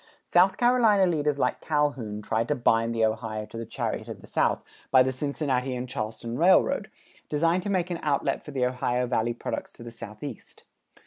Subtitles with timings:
[0.25, 4.25] South Carolina leaders like Calhoun tried to bind the Ohio to the chariot of the
[4.25, 6.89] South by the Cincinnati and Charleston Railroad,
[7.29, 10.63] designed to make an outlet for the Ohio Valley products to the southeast.